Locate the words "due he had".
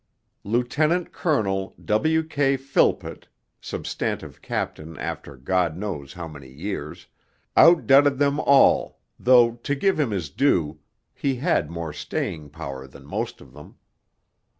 10.31-11.69